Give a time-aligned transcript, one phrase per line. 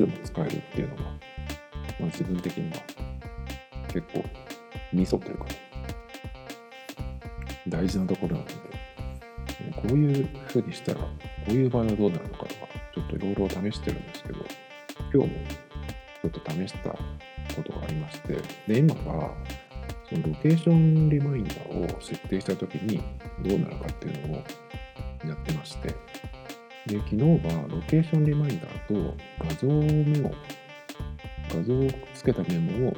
[0.00, 2.76] の Apple Watch でも使えるっていうのが、まあ自分的には
[3.88, 4.24] 結構
[4.92, 5.46] ミソというか、
[7.68, 8.54] 大事なところなので、
[9.76, 11.06] こういうふうにしたら、こ
[11.48, 14.44] ういう場合はどうなるのかとか、ちょっといろいろ試してるんですけど、
[15.12, 15.36] 今日も
[16.22, 16.98] ちょっと試したこ
[17.64, 19.34] とがありまして、で、今は、
[20.08, 23.00] そのロケーションリマインダーを設定したときに
[23.44, 24.42] どうなるかっていうのを、
[26.90, 30.34] で、昨日はロケーションリマインダーと画像メモ、
[31.48, 32.96] 画像をつけたメモを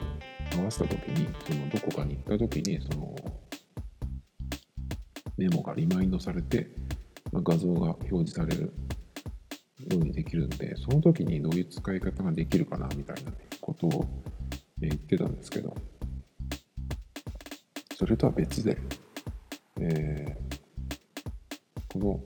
[0.56, 3.14] 合わせたときに、そのどこかに行ったときに、その
[5.36, 6.68] メモがリマインドされて、
[7.32, 8.70] ま画像が表示されるよ
[9.92, 14.06] うにできるんで、その時にどういう使い方ができるかなみたいなことを
[14.78, 15.76] 言ってたんですけど、
[17.94, 18.78] それとは別で、
[19.80, 20.52] えー
[21.92, 22.20] この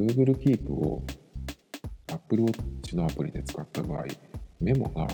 [0.00, 1.02] Google Keep を
[2.10, 4.04] Apple Watch のアプリで使った場合、
[4.60, 5.06] メモが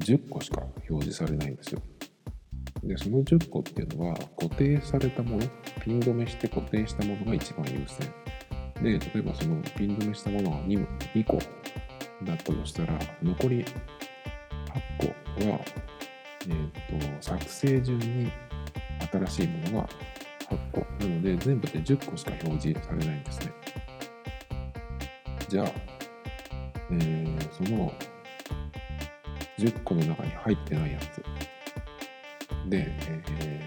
[0.00, 1.82] 10個しか表示されないんですよ。
[2.82, 5.46] で、その10個っていうのは固定されたもの、
[5.84, 8.10] ピン止めして固定したものが一番優先。
[8.82, 11.38] で、例えばそのピン止めしたものが 2, 2個
[12.24, 13.66] だったとしたら、残り8
[15.44, 15.60] 個は、
[16.48, 18.32] えっ、と、作成順に
[19.12, 19.88] 新しいものが。
[20.80, 23.52] なので、全部で10個しか表示されないんですね。
[25.48, 25.66] じゃあ、
[26.90, 27.92] えーその
[29.58, 31.22] 10個の中に入ってないやつ
[32.68, 33.64] で、え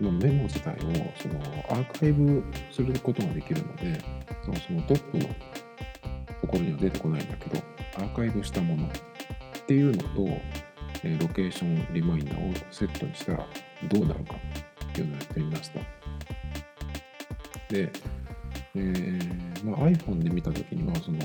[0.00, 0.78] ーまあメモ自体を
[1.16, 1.40] その
[1.70, 3.98] アーカイブすることができるので
[4.44, 7.62] そのそのトップのところには出てこないんだけど
[7.96, 8.90] アーカイブしたものっ
[9.66, 10.08] ていうのと、
[11.04, 13.46] えーロケーションリマインダーをセットにしたら
[13.88, 14.34] どうなるか
[14.90, 15.80] っていうのをやってみました、
[17.72, 21.18] えーまあ、iPhone で見た時にはその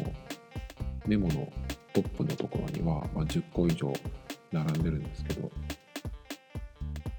[1.06, 1.52] メモの
[1.94, 3.94] トップのところには、まあ、10個以上
[4.52, 5.52] 並んでるんですけど、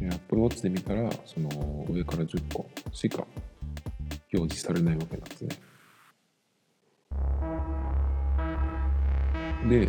[0.01, 3.27] Apple Watch で見たら、その上から10個しか
[4.33, 5.49] 表示されないわけなんですね。
[9.69, 9.89] で、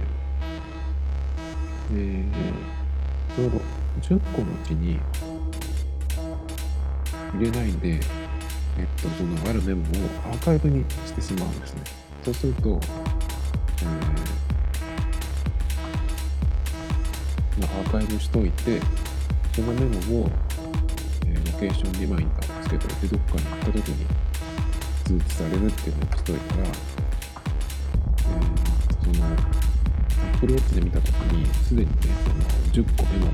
[1.92, 2.32] えー、
[3.36, 3.50] その
[4.02, 5.00] 10個のうちに
[7.34, 8.00] 入れないで、
[8.78, 9.86] えっと、そのあるメモを
[10.32, 11.82] アーカイブにしてしまうんですね。
[12.24, 12.80] そうすると、
[13.82, 13.90] えー
[17.60, 18.80] まあ、アーカイブしといて、
[19.54, 20.30] そのメモを、
[21.28, 24.06] えーロケーションリマインダーをつけといて、どっかに行った時に
[25.06, 26.74] 通知されるっていうのをしといたら、えー
[29.04, 29.26] その、
[30.34, 31.96] Apple Watch で見た時に、すでにね、
[32.26, 33.32] その10個メモ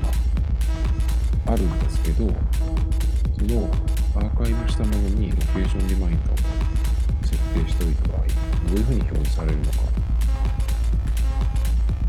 [1.46, 2.28] があるんですけど、
[3.38, 3.70] その
[4.20, 6.36] アーカイブしたものにロケーションリマインダーを
[7.22, 8.20] 設定しておいた場合、
[8.68, 9.78] どういうふうに表示されるのか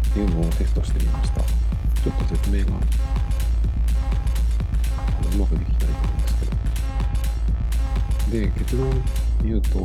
[0.10, 1.42] っていうのをテストしてみました。
[1.42, 2.74] ちょっと説明がう
[5.38, 6.46] まくできないと思うんですけ
[8.36, 8.42] ど。
[8.42, 8.90] で、結論
[9.44, 9.78] 言うと、そ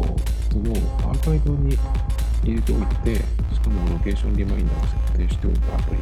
[0.59, 0.73] の
[1.09, 1.79] アーカイブに
[2.43, 3.17] 入れておいて、
[3.55, 6.01] しかもロケーションリマインダーを設定しておいたアプリ、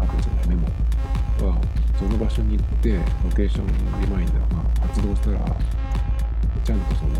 [0.00, 0.66] アプリじゃないメモ
[1.46, 1.60] は、
[2.00, 3.02] その場所に行って、ロ
[3.36, 3.66] ケーション
[4.00, 5.38] リマインダーが発動したら、
[6.64, 7.10] ちゃんとその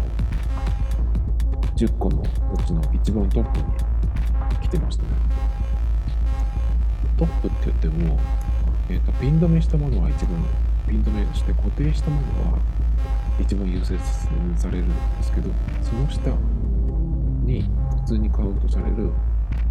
[1.76, 2.26] 10個のう
[2.66, 3.64] ちの一番トップに
[4.62, 5.08] 来てましたね。
[7.18, 8.18] トップって言っても、
[8.88, 10.42] えーとピン止めしたものは一番
[10.88, 12.58] ピン止めして固定したものは
[13.38, 13.98] 一番優先
[14.56, 15.50] されるんですけど
[15.82, 16.30] その下
[17.44, 17.62] に
[18.02, 19.10] 普通にカウントされる、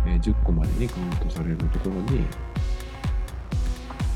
[0.06, 2.26] えー10個までにカウントされるところに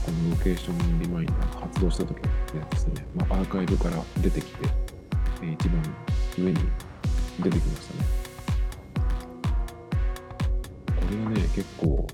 [0.06, 2.18] このロケーションリマインダー発動した時
[2.54, 4.58] のやつですね、まあ、アーカイブから出てきて、
[5.42, 5.82] えー一番
[6.38, 6.60] 上に
[7.42, 8.06] 出てきましたね
[10.88, 12.08] これがね結構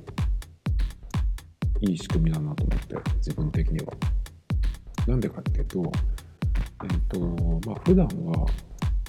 [1.81, 3.93] いい仕組みだなと思って、自分的には。
[5.07, 5.91] なんでかっていうと、
[6.83, 7.19] えっ、と、
[7.65, 8.45] まあ、普段は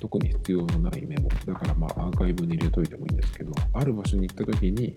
[0.00, 4.96] 特に必要のないメモ、だからまあ、アーカイブに入れといてもいいんですけど、ある場所に行った時に、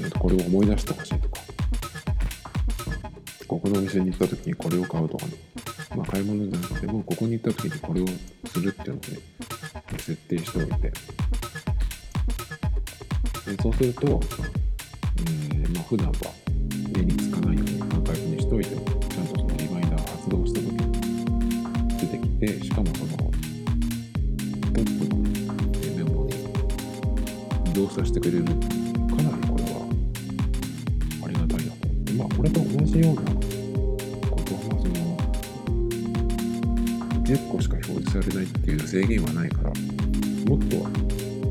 [0.00, 1.40] えーとこれを思い出してほしいとか、
[3.52, 5.32] ここのお店に行った時にこれを買うとかね、
[5.94, 8.06] まあ、買い物じゃなくても、ここに行った時にこれを
[8.46, 9.02] するっていうのをね、
[9.98, 10.94] 設定しておいて、で
[13.62, 16.14] そうすると、えーまあ、普段は
[16.96, 20.78] 目につかないようにアーカイブにしておいても、ちゃんとそのリマインダー発動した時に
[21.98, 22.28] 出てき
[22.58, 23.26] て、しかもそのト
[24.80, 25.16] ップの
[25.94, 26.32] メモに
[27.64, 28.81] 起動させてくれる
[38.92, 40.76] 制限はないからもっと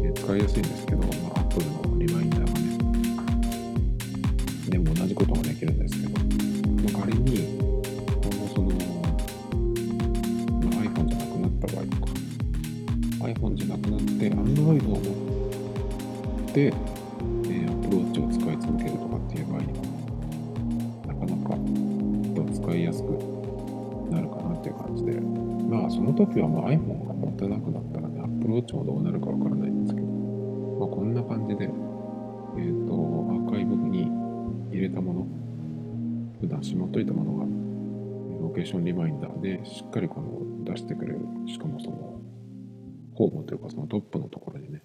[0.05, 1.05] え使いやすいんですけど、ま
[1.37, 2.77] あ、Apple のリマインダーがね。
[4.69, 8.69] でも同じことができるんですけど、まあ、仮に今後その、
[10.61, 12.13] まあ、iPhone じゃなくなった場合とか
[13.25, 15.01] iPhone じゃなくなって Android を持
[16.45, 19.81] って、えー、Apple Watch を使い続けるとかっていう場合にも
[21.07, 21.57] なかなか
[22.35, 23.07] と使いやすく
[24.13, 25.19] なるかなっていう感じで。
[25.71, 27.10] まあその時はまあ iPhone が
[27.41, 34.07] たなくなったらね Apple Watch もどうなるかわからないんですけど、まあ、こんな感じでえっ、とアーカイブに
[34.71, 35.41] 入れたもの。
[36.41, 37.45] 普段しまっといたものが
[38.41, 41.19] ロケーションリマインダーでしっかりこの出してくれる。
[41.47, 42.19] しかもその
[43.13, 44.81] ホームというかそのトップのところにね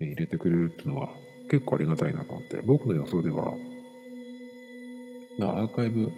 [0.00, 1.10] 入れてくれるっていうのは
[1.48, 2.60] 結構ありがたいなと思って。
[2.66, 3.54] 僕の予想では
[5.40, 6.12] アーカイブに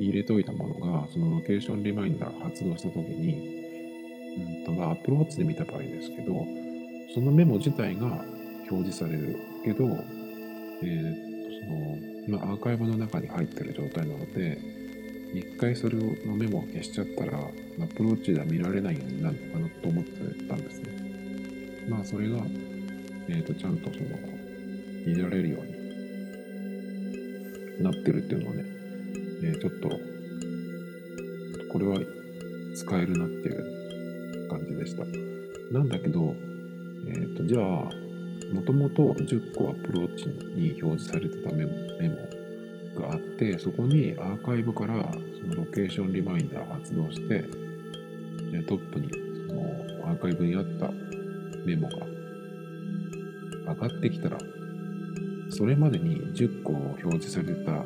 [0.00, 3.55] 入れておいたものがそのロケーションリマインダー発動した時に
[4.36, 6.46] うんとまあ Apple Watch で見た場合ですけど
[7.14, 8.06] そのメモ自体が
[8.70, 9.38] 表示される。
[9.66, 11.14] けど、えー、
[12.28, 14.58] そのまあ、アーカイブの中に入ってる状態なので
[15.34, 17.38] 一回それのメモを消しちゃったら
[17.82, 20.10] Apple Watch では見られないようになるのかなと思って
[20.46, 21.86] たんですね。
[21.88, 22.38] まあそれが、
[23.28, 24.04] えー、とちゃんとその
[25.04, 25.64] 見られるよう
[27.78, 28.64] になってるっていうのはね、
[29.42, 29.88] えーちょっと
[31.72, 31.98] これは
[32.74, 33.75] 使えるなっていう
[34.76, 35.04] でした
[35.72, 36.34] なんだけど、
[37.08, 37.62] えー、とじゃあ
[38.54, 47.44] もともと10個アプローチに表示されてたメモメモがあってそこにアーカイブからそのロケーションリマインダー発動して
[48.52, 49.10] でトップに
[49.48, 50.90] そのアーカイブにあった
[51.64, 52.06] メモが
[53.74, 54.38] 上がってきたら
[55.50, 57.84] それまでに10個表示された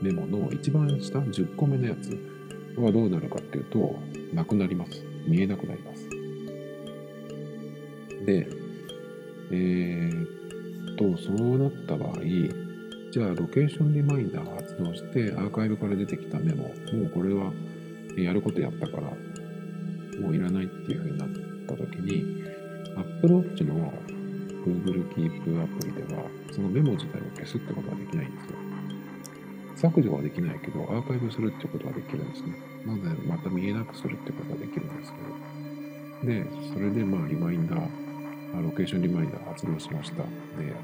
[0.00, 2.10] メモの一番下10個目のやつ
[2.78, 3.96] はどうなるかっていうと
[4.34, 5.15] なくなります。
[5.26, 6.08] 見えなくなります。
[8.24, 8.48] で
[9.52, 12.22] えー、とそうなった場合
[13.12, 16.72] じゃあロケーションリマインダーが発動してアーカイブから出てきたメモも
[17.04, 17.52] うこれは
[18.16, 19.02] やることやったから
[20.20, 21.28] もういらないっていう風になっ
[21.66, 22.42] た時に
[22.96, 23.92] Apple Watch の
[24.64, 28.75] Google Keep アプリではそのメモ自体を消すってことはできないんですよ。
[29.76, 32.56] 削除はできないけどアーカイブするってことはできるんですね。
[32.84, 36.32] なのでまた見えなくするってことはできるんですけど。
[36.32, 40.22] でそれでまあリマインダーロケーションリマインダー発動しました。
[40.22, 40.74] で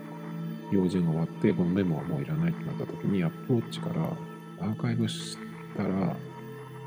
[0.70, 5.36] 用事が終わってこのメモはもういらないってなった時に Apple Watch からアーカイブし
[5.76, 6.16] たら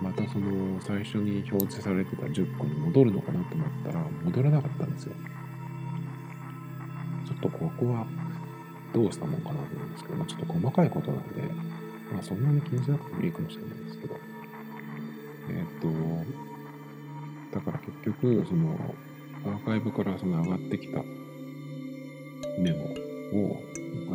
[0.02, 5.14] またその最初に表示されてた10個に戻るのかなと思ったら戻らなかったんですよ。
[7.26, 8.06] ちょっとここは
[8.94, 11.42] どうしたもんかなと思うんですけど、まあ、ちょっと細かいことなんで、
[12.14, 14.16] まあ、そんなに気にしなくてもいいかもしれないですけど
[15.50, 15.68] えーっ
[17.52, 18.96] とだから結局その
[19.46, 21.04] アーカイブからその上がってきた
[22.60, 23.60] メモを、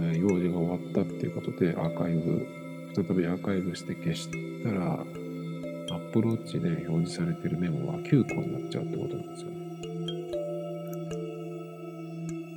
[0.03, 2.47] えー用事が終わったっていうことでアーカイブ
[2.95, 4.29] 再びアーカイブして消し
[4.63, 9.61] たらアップローチで表示されてるメモは9個になっちゃうってことなんですよね。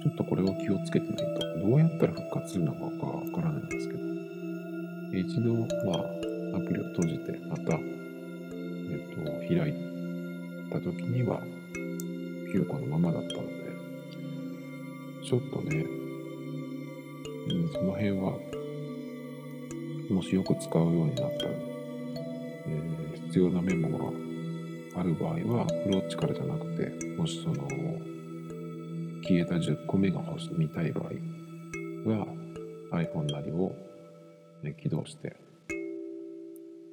[0.03, 4.12] ちょっとこれを気をつけてないとどうやったら復活するのかわからないんですけど
[5.19, 9.73] 一度まあアプリを閉じてまた、えっと開い
[10.71, 11.41] た時には
[12.53, 13.53] 9個のままだったので
[15.23, 15.85] ちょっとね、
[17.49, 18.37] うん、その辺は
[20.09, 21.51] もしよく使うようになったら、
[22.67, 23.03] えー
[23.33, 27.67] 必要なメモがある場合はアプローチからじゃなくてもしその
[29.23, 31.05] 消えた10個目が欲し見たい場合
[32.11, 32.27] は
[32.91, 33.75] iPhone なりを、
[34.63, 35.35] ね、起動して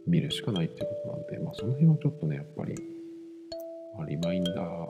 [0.06, 2.74] 見るしかないっていうことなんで、まあ、その辺はちょっとねやっぱり、
[3.96, 4.88] まあ、リマインダー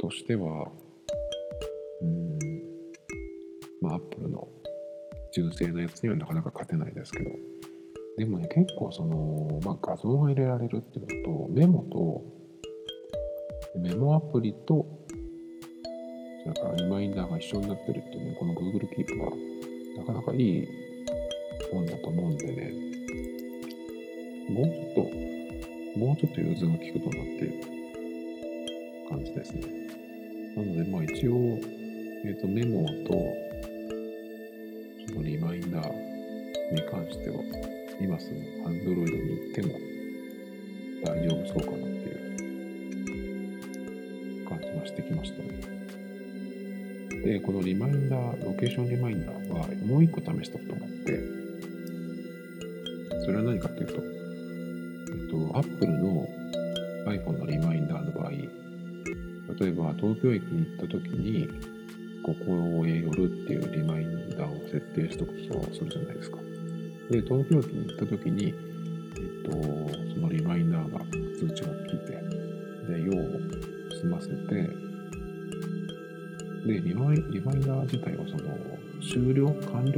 [0.00, 0.70] としては
[2.02, 2.38] うん
[3.80, 4.46] まあ Apple の
[5.32, 7.30] 純正のやつにはなかなか勝てないですけど
[8.18, 12.22] でもね結構その、まあ、画像が入れられるっていうのとメモと
[13.80, 14.86] メモアプリと
[16.44, 19.53] それからリマインダーが一緒になってるっていうねこの Google Keep は
[19.96, 20.68] なかなかいい
[21.72, 22.72] もんだと思うんでね
[24.48, 25.24] もうちょっと
[25.98, 29.62] もうちょっと融通が利くとなっていう感じですね
[30.56, 31.58] なのでまあ一応、
[32.24, 33.12] えー、とメモと
[35.08, 35.90] そのリマインダー
[36.74, 37.36] に関しては
[38.00, 38.36] 今すぐ
[38.68, 39.78] Android に行っても
[41.04, 42.12] 大丈夫そうかなってい
[44.42, 45.73] う感じがしてきましたね。
[47.24, 51.18] で、このリマインダー、ロケーションリマインダーはもう一個試したことがあって、
[53.24, 56.28] それは何かっていうと、えっと、Apple の
[57.06, 58.48] iPhone のリマインダーの場合、例
[59.68, 61.48] えば東京駅に行った時に、
[62.24, 66.38] ここへ寄るっていうリマインダーを設定しとくとするじゃないですか。
[67.10, 68.54] で、東京駅に行った時に、
[69.16, 69.83] えっと、
[76.66, 78.56] でリマイ、リマインダー自体はその
[79.02, 79.92] 終了、完了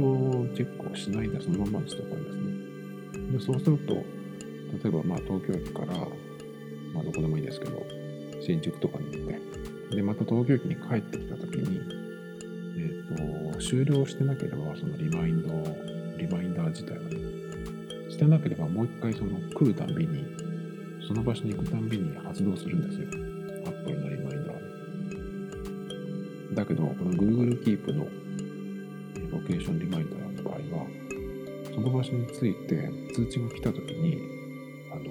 [0.53, 3.37] チェックをしないでそのままにしておくんですね。
[3.37, 4.03] で、そうすると、例
[4.85, 5.93] えばまあ東京駅から、
[6.93, 7.85] まあどこでもいいですけど、
[8.41, 9.27] 新宿とかに行っ
[9.89, 11.79] て、で、また東京駅に帰ってきたときに、
[12.77, 15.47] えっ、ー、と、終了してなければ、そのリマインド、
[16.17, 17.11] リマインダー自体はね、
[18.09, 20.25] してなければもう一回その来るたんびに、
[21.07, 23.26] その場所に行くたんびに発動するんですよ。
[26.67, 28.03] けど、この Google Keep の
[29.31, 30.85] ロケーションリマインダーの場合は、
[31.73, 34.19] その場所について通知が来たときに、
[34.91, 35.03] あの、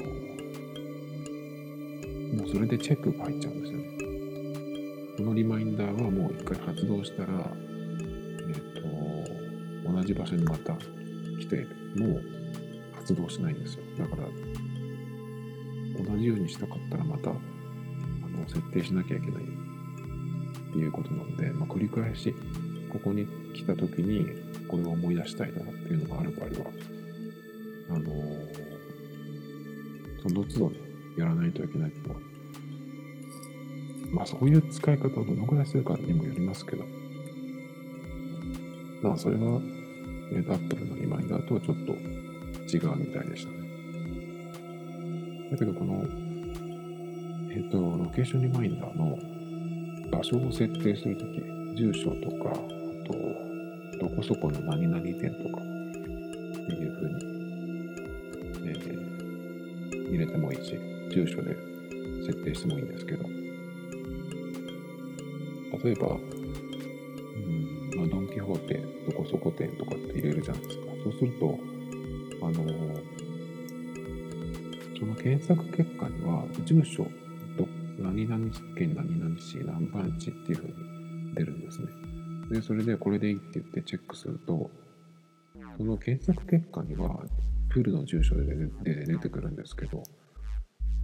[2.36, 3.86] もうそれでチェックが入っちゃうんですよね。
[5.16, 7.32] このリマインダーはもう一回発動したら、
[8.48, 8.54] えっ、
[9.84, 12.22] と、同じ場所にまた来て、もう
[12.94, 13.84] 発動しないんですよ。
[13.98, 14.28] だから、
[16.04, 19.65] 同じようにしたかったらまた、あの、設定しなきゃいけない
[20.76, 22.34] ていうことなので、まあ、繰り返し、
[22.92, 24.26] ここに来た時に、
[24.68, 26.70] これを思い出したいなっていうのがある場合は、
[27.90, 28.62] あのー、
[30.22, 30.76] その都度ね、
[31.16, 32.20] やらないといけないっていうのは、
[34.12, 36.84] まあそういう使い方をどのくらいするかにもよりますけど、
[39.02, 39.60] まあそれは、
[40.32, 43.56] えー、Apple のリマインダーとはちょっと違うみたいでしたね。
[45.50, 46.04] だけどこの、
[47.52, 49.35] えっ、と、ロケーションリマインダーの
[50.16, 51.42] 場所を設定するとき、
[51.76, 52.54] 住所とか、あ
[53.06, 53.12] と、
[53.98, 55.64] どこそこの何々店とかっ
[56.66, 57.16] ていうふうに、
[58.64, 60.78] えー、入れてもいいし、
[61.12, 61.54] 住所で
[62.24, 63.24] 設定してもいいんですけど、
[65.84, 66.18] 例えば、うん
[67.96, 70.84] まあ、ドン・キホーテ、どこそこ店とかって入れるじゃないですか。
[71.04, 71.58] そうすると、
[72.40, 73.02] あのー、
[74.98, 77.06] その検索結果には、住所、
[78.06, 81.86] 何々県何々市何番地っていうふうに出るんですね。
[82.50, 84.70] で、それでこれでいいって言ってチェックすると、
[85.76, 87.20] その検索結果には、
[87.68, 88.44] フルの住所で
[88.84, 90.02] 出てくるんですけど、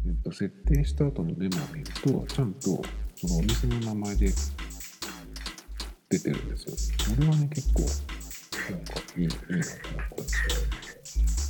[0.06, 2.60] えっと、設定した後のメモを見ると、ちゃんと
[3.16, 4.32] そのお店の名前で
[6.08, 6.76] 出てるんですよ。
[7.14, 7.82] それはね、結構、
[8.70, 10.28] なんかいい、いいなと思ったんで
[11.04, 11.41] すよ。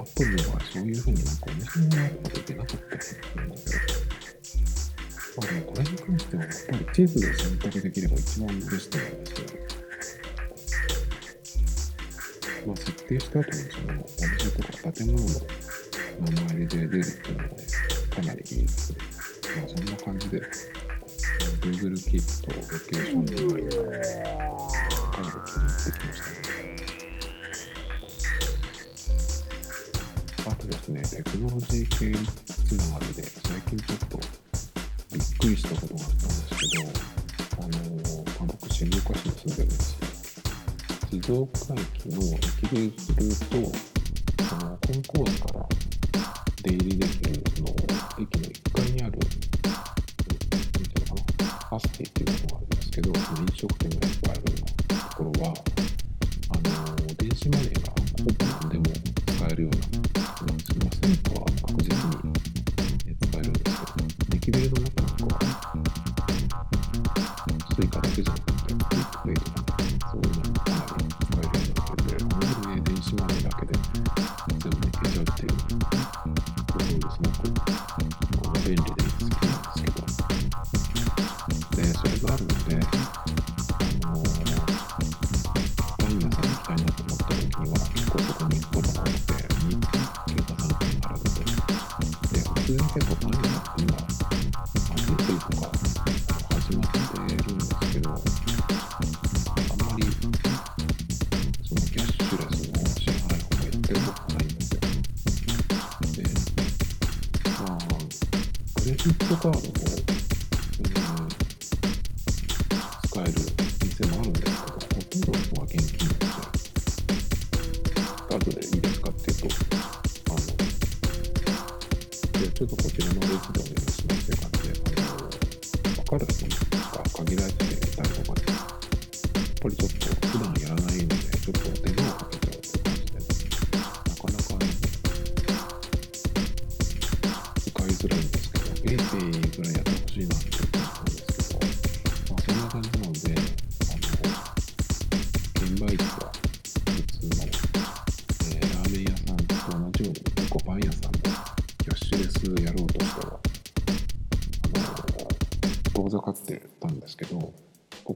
[0.00, 3.76] アップリはそういう風になんかお店の名前とか出てなかったりするんだけど、
[5.36, 9.46] まあでもこれに関してはやっぱり地図で選択できれば一番ベストなんですけど、
[12.66, 15.28] まあ設定した後にそのお店とか建物の
[16.32, 17.56] 名前で出るっていうのはね、
[18.16, 18.98] かなりいいですね。
[19.58, 20.40] まあそんな感じで、
[21.60, 23.78] Google Keep とロケーションリマインダー
[25.10, 26.79] かなり気に入ってきましたね。
[30.70, 32.12] ですね、テクノロジー系
[32.46, 34.20] つながりで、最近ちょっと
[35.12, 36.82] びっくりしたことがあったんですけど、
[37.58, 40.10] あのー、まあ、僕、静岡市に住んでるんですよ。
[41.10, 43.72] 静岡駅の駅ですると、
[44.44, 45.68] そのコンコースから
[46.62, 47.79] 出入りできるその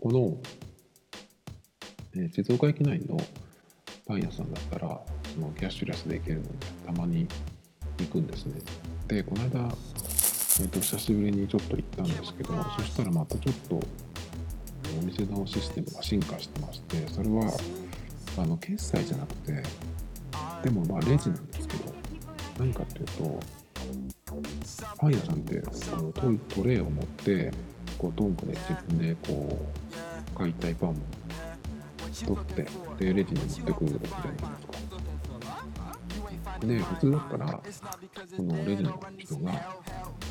[0.05, 0.37] この、
[2.15, 3.17] えー静岡駅内の
[4.07, 5.01] パン屋さんだったら、
[5.35, 6.51] そのキャッシュレスで行けるので、
[6.85, 7.27] たまに
[7.99, 8.61] 行くんですね。
[9.09, 17.51] で、この間、えー、と久しぶりにちょっと行ったんですけど、そしたらまたちょっとお店のシステムが進化してまして、それは
[18.37, 19.63] あの決済じゃなくて、
[20.65, 21.95] でもまあレジなんですけど、
[22.59, 23.41] 何かっていうと、
[24.99, 25.63] パン屋さんって
[25.95, 27.51] あのトイトレイを持って、
[27.99, 29.59] こうトングで自分でこ
[30.35, 30.95] う買いたいパンを
[32.25, 32.67] 取って、
[32.99, 34.75] でレジに持ってくるじゃないですか。
[36.61, 37.61] で、普通だったら、
[38.37, 39.53] そのレジの人が、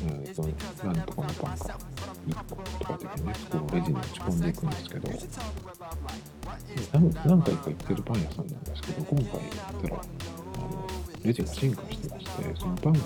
[0.06, 0.42] えー、と
[0.84, 1.78] 何とかのパンか
[2.26, 5.08] 1個とかでね、こうレジに持ち込んでいくんですけど、
[6.92, 10.86] 何何回か行ってるパン屋さんなんですけど、今回行ったら、あの
[11.24, 13.00] レジが進化してまして、そのパンが、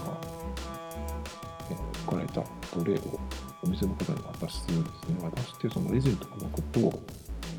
[1.70, 1.74] え
[2.06, 3.20] 置かれたトレイを
[3.62, 5.18] お店の方に渡すんですね。
[5.22, 7.02] 渡して、そのレジのとこ置くと、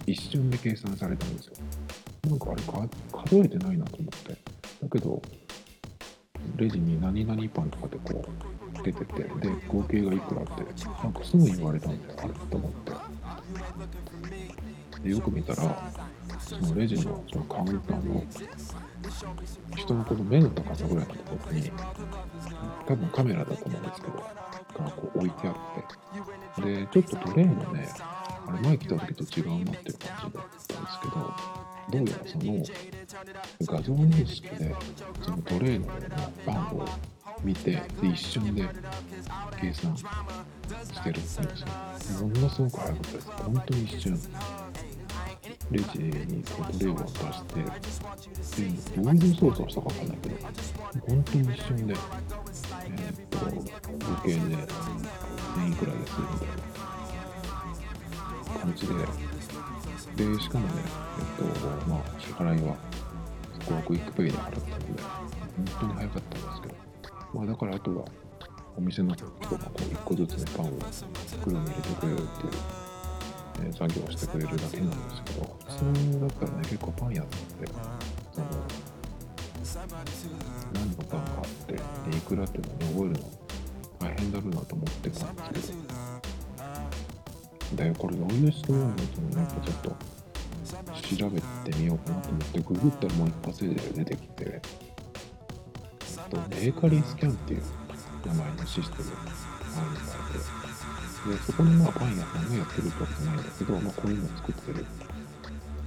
[0.06, 1.54] 一瞬で計算されたんですよ。
[2.30, 2.88] なんかあれか
[3.26, 4.32] 数えてないなと思って。
[4.82, 5.22] だけど、
[6.56, 9.30] レジに何々パンとかでこう出てて、で、
[9.68, 10.52] 合計がいくらって、
[11.04, 12.94] なんかすぐ言われたんで、あれと思って。
[15.04, 15.92] で、よく見たら、
[16.40, 18.24] そのレジのそのカウンターの
[19.76, 21.72] 人のこの目の高さぐらいのところに、
[22.88, 27.90] 多分カメラだと思うんですけど、がこう置いてあって、で、ちょっとトレイもね、
[28.48, 30.32] あれ前来た時と違うなっていう感じだっ
[30.68, 31.14] たんですけど、
[31.90, 32.64] どうやらその
[33.62, 34.76] 画像認識で
[35.22, 35.88] そのトレイの
[36.46, 36.88] 番号を
[37.44, 38.68] 見てで一瞬で
[39.60, 40.04] 計算し
[41.04, 41.38] てるんです
[42.22, 42.28] よ。
[42.28, 43.28] ものすごく早かったです。
[43.32, 44.20] 本当に一瞬。
[45.72, 47.66] レジにこうトレイを渡してで
[49.02, 50.36] どういう操作をしたかわかんないけど
[51.08, 53.52] 本当に一瞬でえーっと合
[54.24, 56.48] 計で1000いくらいですみたい
[58.54, 58.94] な感じで
[60.20, 60.74] で、しかもね、
[61.18, 62.76] えっと、まあ、支払いは、
[63.62, 65.02] そこは QUICPay で払ったので、
[65.56, 66.76] 本当に早かったんですけど、
[67.34, 68.06] まあ、だからあとは、
[68.78, 70.70] お店の人がこう、一個ずつね、パンを
[71.42, 72.52] 袋に入れてくれるっていう、
[73.62, 77.36] えー作業してくれるだけなんですけど、普通だったらね、結構パン屋さんって、
[78.34, 78.48] その、
[80.74, 81.80] 何のパンがあって、で、
[82.18, 82.64] いくらっていう
[82.96, 83.20] のをね、覚えるの
[84.00, 85.78] 大変だろうなと思ってたんですけ
[87.76, 89.90] ど、で、これどういう質問なんですよね、やっぱちょっと
[91.18, 94.62] 調べてみようかなと思って、ググったらもう一発で出てきて、えっ
[96.30, 97.64] とベーカリースキャンっていう
[98.26, 99.26] 名前のシステムがあ
[99.86, 100.40] るみたいで、
[101.28, 104.86] でそこにまあパン屋さんがやってるってわけじゃないんだけど、まあ、こういうのを作ってる。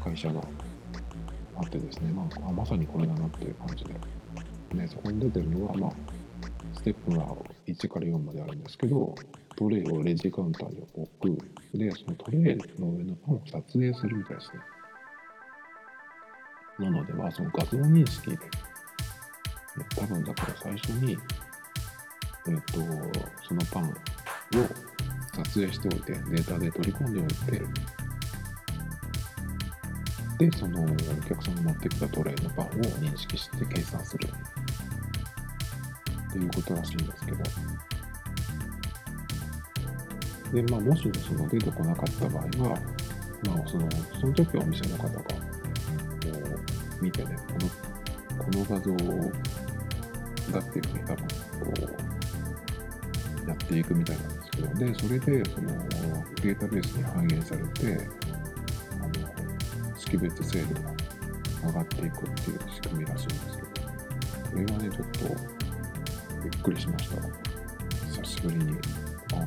[0.03, 0.41] 会社が
[1.57, 3.95] あってですね、まあ、あまさにこれだなっていう感じで、
[4.75, 5.93] ね、そこに出てるのは、まあ、
[6.75, 7.27] ステップが
[7.67, 9.15] 1から4まであるんですけど、
[9.57, 11.79] トレイをレジカウンターに置く。
[11.79, 14.61] で、そのトレイの上のパンを撮影するみたいですね。
[16.79, 18.31] なので、まあ、その画像認識。
[18.31, 18.39] で、
[19.97, 21.17] 多分だから最初に、
[22.49, 22.81] えっ、と、
[23.47, 23.95] そのパンを
[25.35, 27.63] 撮影しておいて、データで取り込んでおいて、
[30.39, 30.87] で、そのお
[31.29, 32.69] 客さんが持ってきたトレイのパンを
[33.01, 34.29] 認識して計算する。
[36.31, 37.39] っていうことらしいんですけど。
[40.53, 42.79] で、まあ、もしその出てこなかった場合は、
[43.47, 43.89] まあ、その、
[44.21, 45.29] その時はお店の方が、こ
[47.01, 48.97] う、見てね、この、この画像
[50.53, 51.29] だっていうふうに多分、こ
[52.19, 52.22] う、
[53.77, 55.69] やっていくみたいなんですけど、で、それで、その、
[56.43, 58.09] データベースに反映されて、
[59.01, 60.95] あの、識別精度が
[61.67, 63.87] 上がっていくっていう仕組みらしいんですけど、
[64.51, 65.19] これはね、ちょっと、
[66.43, 67.17] びっくりしました。
[68.07, 68.73] 久しぶりに。
[69.35, 69.47] あ、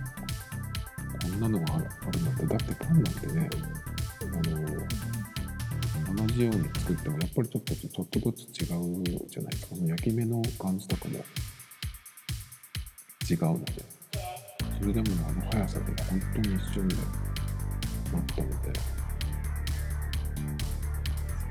[1.22, 2.46] こんなのがあるんだって。
[2.46, 3.50] だってパンなんてね、
[4.22, 4.26] あ
[6.12, 9.68] の、同じように作っても、やっぱりちょっと、ちょっとずつ違うじゃないか。
[9.68, 11.20] その焼き目の感じとかも
[13.30, 13.95] 違うので、
[14.86, 17.06] それでもあの速さで本当に一瞬でなっ
[18.36, 18.68] たので、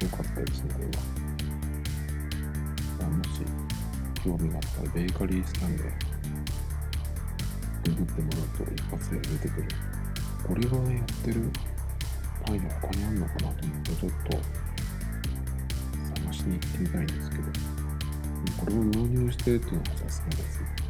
[0.05, 0.87] よかったですね、これ
[3.03, 3.11] は。
[3.11, 3.29] もし、
[4.23, 5.83] 興味があったら、ベーカリースキャンで、
[7.83, 9.69] ググってもらうと一発で出てくる
[10.47, 11.51] これがねやってる
[12.47, 14.39] パン屋他にあるのかなと思ってちょっと
[16.23, 17.43] 探しに行ってみたいんですけど
[18.59, 20.84] これを導入してっていうのがさすがです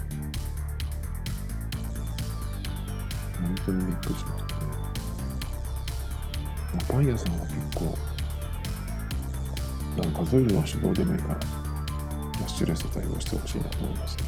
[3.45, 4.67] 本当にびっくりしましたね、
[6.73, 7.97] まあ、パン屋さんは結構
[10.01, 14.25] なんか数えるのは手動でもいいからキャッシュレス対応してほしいなと思いますね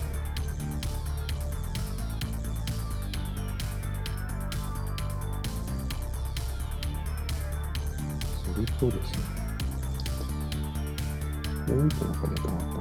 [8.55, 9.19] それとですね
[11.75, 12.81] もう一個なんかネタがあったの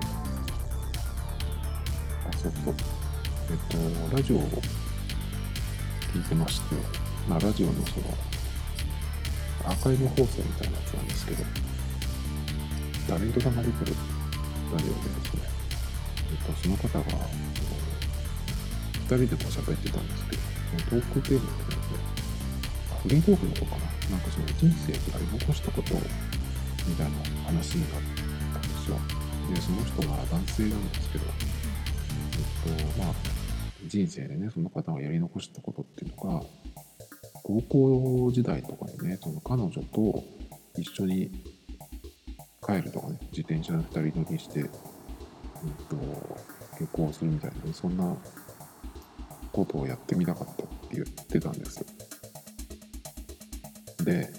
[2.30, 2.76] あそうそう
[3.50, 4.62] えっとラジオを
[6.16, 6.76] 聞いてまして
[7.28, 8.06] まあラジオのその
[9.66, 11.44] アーカイブ放送みたいなやつなんですけど
[13.10, 13.94] タレントさんが出てる
[14.72, 15.44] ラジオでですね、
[16.32, 17.06] えっと、その方が、
[19.06, 20.42] 2人でこう喋ってたんですけど、
[20.90, 22.00] そのトークテーマっていうので、
[23.04, 23.78] フリートークの子か
[24.10, 24.18] な？
[24.18, 27.14] なんかその人生でやり残したことみたいな
[27.46, 28.02] 話になっ
[28.54, 28.98] たんですよ。
[29.54, 33.14] で、その人が男性なんですけど、えっと、まあ、
[33.88, 36.44] 人生でね、その方がやり残したことっていうのが、
[37.44, 40.24] 高校時代とかにね、その彼女と
[40.78, 41.32] 一緒に
[42.66, 44.70] 帰るとかね、自転車で2人乗りして、うんと、
[46.80, 48.16] 旅行するみたいな、そんな
[49.52, 51.86] ことをやってみたかったって言ってたんですよ。
[54.04, 54.30] で、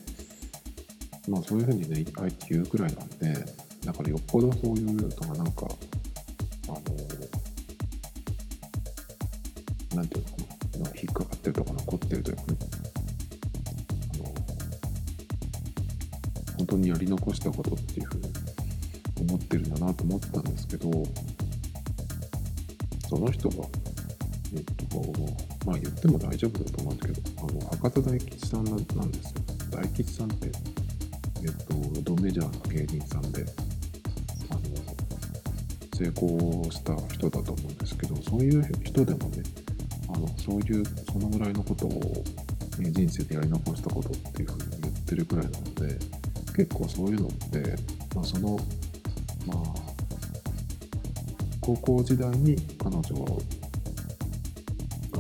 [1.28, 3.32] まあそういうふうにね、あえて言うくらいなんで、
[3.84, 5.68] だからよっぽどそういうのがなんか、
[10.06, 12.58] なんていうのかな、引っかかってるとか残ってるというかね、
[16.58, 18.32] 本当にやり残したことっていうふうに
[19.20, 20.90] 思ってるんだなと思ったんですけど
[23.08, 23.64] その人が
[24.54, 25.02] えっと
[25.66, 28.84] まあ言っても大丈夫だと思うんですけどあの博多大吉さんなんで
[29.22, 29.34] すよ。
[29.70, 30.50] 大吉さんって
[31.42, 33.44] えっとドメジャーの芸人さんで
[34.50, 34.60] あの
[35.94, 39.42] 成功した人だと思うんですけどそういう人でもね
[40.08, 41.90] あのそういうそのぐらいのことを
[42.78, 45.98] ね人生でやり残したことっていうふうに言ってるくらいなので
[46.56, 47.76] 結構そういうのって、
[48.14, 48.58] まあ、その
[49.46, 49.86] まあ
[51.60, 53.36] 高校時代に彼女が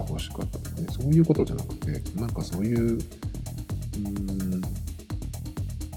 [0.08, 4.62] 欲しかったとかねそういうことじゃなくてなんかそういううん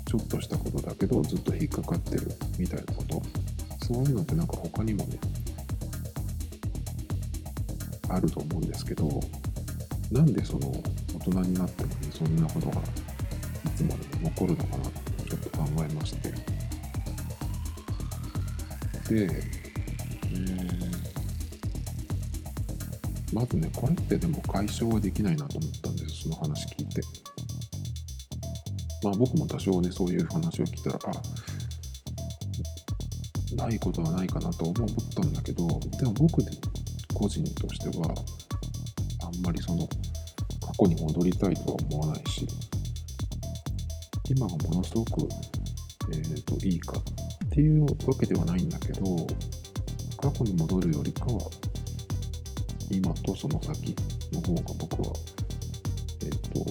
[0.09, 3.21] ちょっとしたことだけどずっと引っかかってるみたいなこと
[3.85, 5.19] そういうのってなんか他にもね
[8.09, 9.07] あると思うんですけど
[10.11, 10.71] なんでその
[11.15, 12.81] 大人になってもねそんなことがい
[13.75, 16.59] つまでも残るのかなってちょっと考えまして。
[19.09, 19.25] で、
[20.31, 20.99] えー、
[23.33, 27.01] まずね、これってでも解消はできないなと思ったんです、その話聞いて。
[29.03, 30.99] まあ僕も多少ね、そういう話を聞いたら、
[33.61, 36.51] あ、ないことはないかなと思ったんだけど、でも僕で
[37.19, 38.15] 個人としては、
[39.21, 39.87] あんまりその、
[40.61, 42.47] 過去に戻りたいとは思わないし、
[44.29, 45.27] 今がものすごく、
[46.13, 49.01] えーと、いいかっていうわけではないんだけど
[50.21, 51.41] 過去に戻るよりかは
[52.91, 53.95] 今とその先
[54.31, 55.13] の方が僕は
[56.21, 56.63] えっ、ー、と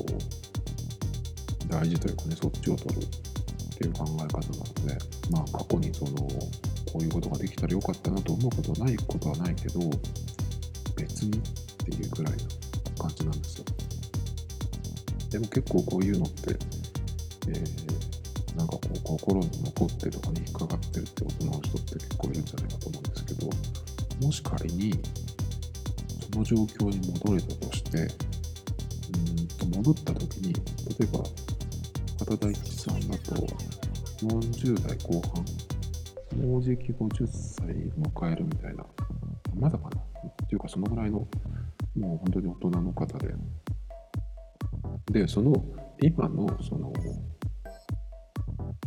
[1.69, 4.99] 大事というかねそっちを取るっていう考え方なので
[5.31, 6.13] まあ過去にその
[6.93, 9.81] こういうことができたらよかったなと思うことはないことはないけど
[11.19, 11.41] 別にっ
[11.85, 12.39] ていうぐらいな
[13.03, 13.65] 感じなんですよ。
[15.31, 16.57] でも結構こういうのって
[17.49, 23.51] えー、なんかこう心に残ってとかに引っかかってるってことの人って結構いるんじゃないかと思うんですけど
[24.23, 24.93] もし仮に
[26.33, 30.61] その状況に戻れたとしてうんと戻った時に例
[31.03, 31.25] えば
[32.19, 33.35] 片大吉さんだと
[34.23, 38.85] 40代後半もうじき50歳迎えるみたいな
[39.59, 40.08] まだかな
[40.49, 41.19] ていうかそのぐらいの
[41.97, 43.35] もう本当に大人の方で
[45.13, 45.53] でその
[46.01, 46.93] 今のその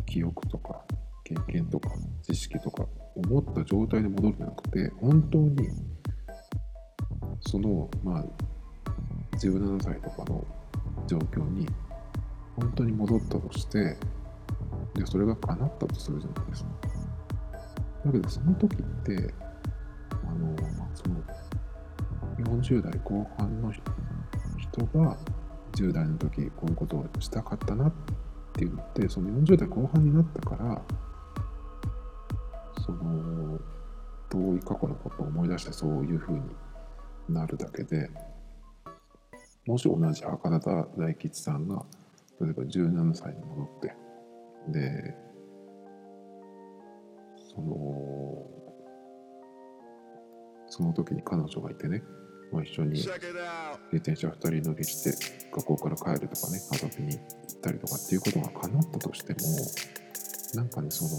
[0.05, 0.83] 記憶とか
[1.23, 1.89] 経験とか
[2.23, 5.69] 知識とか思った状態で戻るんじゃなくて本当に
[7.41, 8.25] そのまあ
[9.37, 10.45] 17歳とかの
[11.07, 11.67] 状況に
[12.55, 13.97] 本当に戻ったとして
[14.95, 16.69] でそれが叶ったとするじゃないですか。
[18.05, 19.33] だけどその時って
[22.55, 23.81] 40代後半の人
[24.97, 25.17] が
[25.73, 30.81] 10代の時こういうことをしたかったなってって言ってその40代後半になったから
[32.85, 33.59] その
[34.29, 36.41] 遠い過去のことを思い出してそういうふうに
[37.29, 38.09] なるだけで
[39.65, 41.85] もし同じ博多大吉さんが
[42.41, 43.95] 例えば17歳に戻って
[44.69, 45.15] で
[47.55, 48.47] その
[50.67, 52.01] その時に彼女がいてね、
[52.51, 53.09] まあ、一緒に自
[53.93, 55.15] 転車2人乗りして
[55.51, 59.39] 学校から帰るとかね遊びに行ったりとかっていうことが叶ったとしても
[60.55, 61.11] なんかねその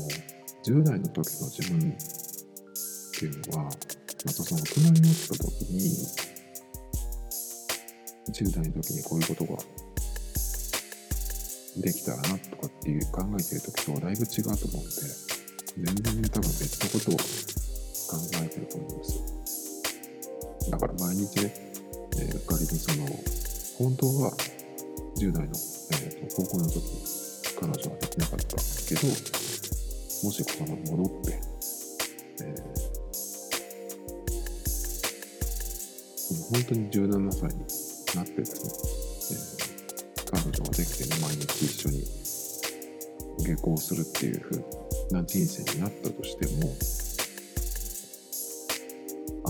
[0.65, 1.93] 10代の時の自分っ
[3.19, 6.33] ていうのはまたその大人になった時に
[8.31, 9.59] 10代の時にこういうことが
[11.79, 15.33] できたらなとかっていう考えてる時とはだいぶ違うと思うんで
[15.79, 19.32] 全然多分別のことを考えてると思うんですよ
[20.73, 21.53] だから毎日ね、
[22.17, 23.05] えー、仮にその
[23.77, 24.33] 本当は
[25.19, 26.81] 10代の、えーと、高校の時
[27.61, 31.41] 彼女はできなかったけどもしその戻って、
[32.41, 37.67] えー、本当に17歳に
[38.17, 38.71] なってですね、
[40.17, 42.03] えー、彼女ができて、ね、毎日一緒に
[43.45, 44.57] 下校するっていう風
[45.11, 46.75] な人生になったとしても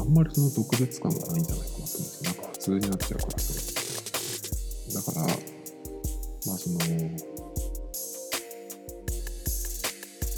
[0.03, 6.79] あんまりその特別感がないんじゃないかなと思うんですなんか普通になっちゃうからそれだからまあその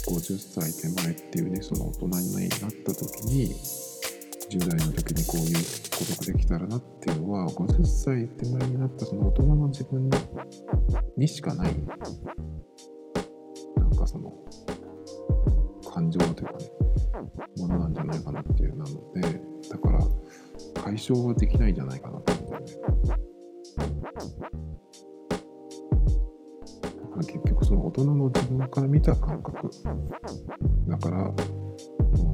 [0.05, 3.55] 50歳手前っていうねその大人になった時に
[4.51, 5.57] 10代の時にこういう
[5.97, 10.11] ことができたらなっていうのは50歳手前になったその大人の自分
[11.17, 11.75] にしかない
[13.77, 14.31] なんかその
[15.91, 16.69] 感情というかね
[17.57, 19.99] ものなんじゃないかなっていうなのでだから
[20.83, 22.95] 解消はできないんじゃないかなと思うんだよね。
[27.17, 29.69] 結局その大人の自分から見た感覚
[30.87, 31.31] だから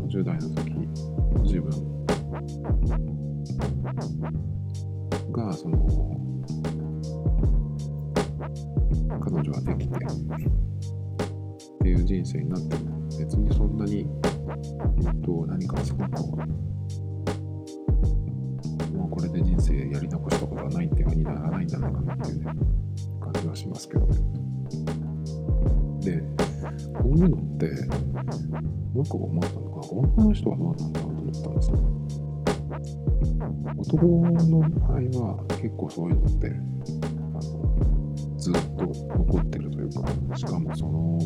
[0.07, 2.05] 10代の時の自分
[5.31, 5.77] がその
[9.19, 9.99] 彼女ができてっ
[11.83, 14.07] ていう人生になっても別にそんなに、
[15.05, 16.11] えっと、何かすごく
[19.71, 22.51] で人生やり残したことはないっていうふうにならないんじゃないかなっていうね
[23.19, 24.17] 感じはしますけどね。
[26.01, 26.21] で
[26.93, 27.65] こういうのって
[28.97, 31.77] よく思ったのが女の人はどうなんだろうと思ったんですよ。
[33.77, 34.91] 男の場合
[35.25, 38.59] は結構そういうのってあのずっと
[39.17, 41.19] 残ってるというかしかもその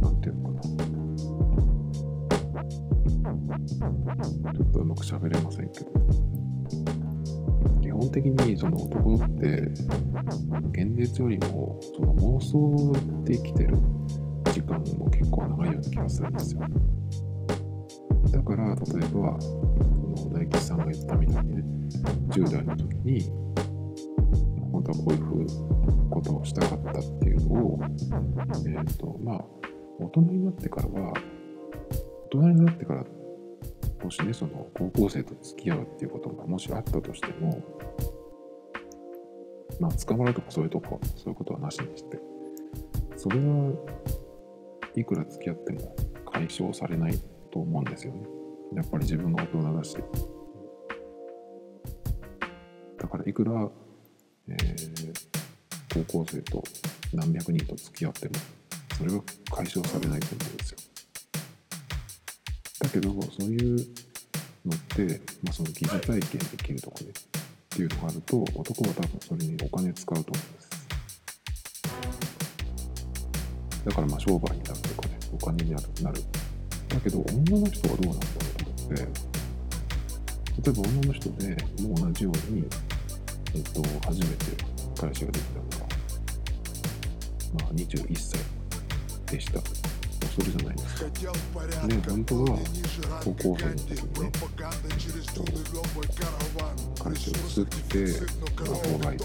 [0.00, 0.80] 何て言うのかな
[4.52, 6.39] ちょっとうまく喋れませんけど
[8.00, 9.46] 本的にその男って
[10.72, 12.92] 現実よりもその妄想
[13.24, 13.76] で生きてる
[14.46, 16.62] 時間も結構長いような気がするんですよ。
[18.30, 18.74] だから例え
[19.10, 19.48] ばそ
[20.26, 21.64] の大吉さんが言ったみたいにね
[22.30, 23.20] 10代の時に
[24.72, 29.44] 本当はこういうことをしたかったっていうのをえっ、ー、とまあ
[29.98, 31.12] 大人になってからは
[32.32, 33.04] 大人になってから
[34.02, 37.62] もしねその高校生と付き合うっていうことがもしあったとしても
[39.78, 42.18] まあ捕まるとかそういうとこそういうことはなしにして
[43.16, 43.72] それは
[44.96, 45.94] いくら付き合っても
[46.32, 47.18] 解消されない
[47.52, 48.22] と思うんですよね。
[48.74, 49.96] やっぱり自分が大人だし
[52.98, 53.68] だからいくら、
[54.48, 56.62] えー、高校生と
[57.12, 58.34] 何百人と付き合っても
[58.96, 60.78] それは解消されないと思うんですよ
[62.92, 63.76] けどそういう
[64.66, 67.12] のって、まあ、その疑似体験できるとかねっ
[67.68, 70.70] ていうのがあると男は多分それにお金使うと思うんです
[73.84, 75.84] だからまあ商売になるとかねお金になる
[76.88, 79.30] だけど女の人はどうなんだろうで
[80.62, 82.64] 例えば女の人でもう同じように、
[83.54, 84.46] えっと、初めて
[85.00, 85.86] 彼氏ができたのが、
[87.62, 88.38] まあ、21歳
[89.32, 89.99] でした。
[90.30, 91.06] それじゃないですか。
[91.86, 92.58] ね、本当は
[93.24, 94.30] 高校生の時にね、
[97.02, 97.96] 彼氏を作って、
[98.56, 99.18] まあ、妨害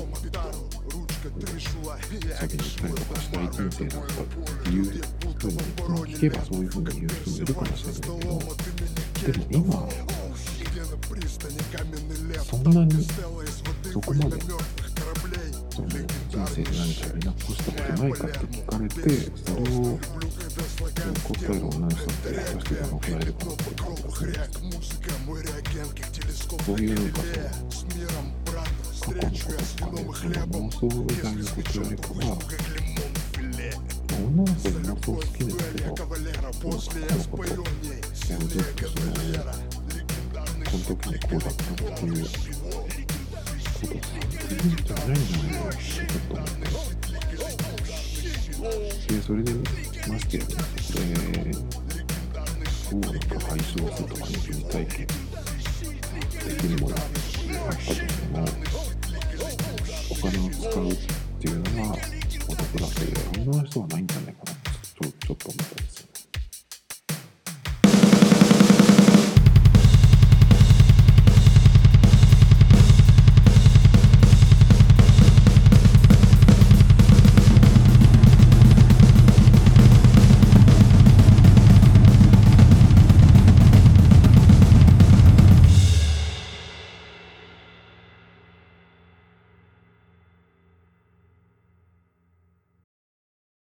[2.33, 4.25] 先に行ったりとかしたい人生だったっ
[4.63, 8.19] ていうふうに、まあ、聞けばそういうふうに言う人もいるかもしれないけど、
[9.31, 9.89] でも今
[12.43, 12.91] そんなに
[13.91, 14.37] そこまで
[16.55, 18.95] 人生で何かやり残したことないかって聞かれて
[19.43, 19.99] それを
[21.19, 23.65] 答える女の人って果たしてどのくらいいるかなって
[26.63, 27.21] そういうなんか
[28.93, 32.39] その過去のこととかねその妄想みたいなことよりかは
[34.15, 36.03] 女の子で妄想好きな人が
[36.53, 37.59] その過去のことや
[38.37, 39.19] るとその
[40.63, 42.64] この時にこうだったっていう
[43.75, 46.65] ことがいんじゃないのよってちょっと思って。
[48.65, 50.49] でそれでましてやね
[50.81, 51.03] それ
[52.97, 57.19] をなんか解消するとかね疑似体験できるものがあった
[57.75, 58.45] としても
[60.09, 60.95] お金を使うっ
[61.39, 61.95] ていうのが
[62.47, 63.11] お得だけで
[63.41, 64.59] 女の人はないんじゃないかなと
[65.03, 66.04] ちょちょっと思ったんですよ